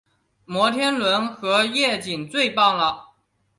[0.45, 3.09] 摩天轮和夜景最棒了